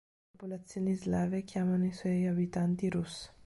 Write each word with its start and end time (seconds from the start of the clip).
Le 0.03 0.35
popolazioni 0.39 0.93
slave 0.95 1.43
chiamarono 1.43 1.85
i 1.85 1.91
suoi 1.91 2.25
abitanti 2.25 2.89
Rus'. 2.89 3.31